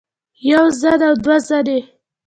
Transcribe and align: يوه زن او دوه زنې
يوه 0.49 0.67
زن 0.79 0.99
او 1.07 1.13
دوه 1.23 1.37
زنې 1.47 1.79